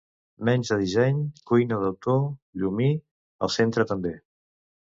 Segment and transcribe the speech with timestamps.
[0.47, 1.19] Menys de disseny,
[1.51, 2.25] cuina d'autor,
[2.63, 2.89] Llumí,
[3.47, 4.19] al centre també.